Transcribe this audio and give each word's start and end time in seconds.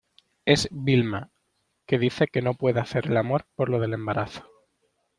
es 0.45 0.67
Vilma, 0.71 1.29
que 1.85 1.99
dice 1.99 2.25
que 2.25 2.41
no 2.41 2.55
puede 2.55 2.79
hacer 2.79 3.05
el 3.05 3.17
amor 3.17 3.45
por 3.55 3.69
lo 3.69 3.79
del 3.79 3.93
embarazo. 3.93 4.49